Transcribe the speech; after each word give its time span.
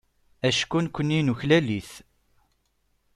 Acku 0.47 0.77
nekkni 0.83 1.19
nuklal-it. 1.23 1.91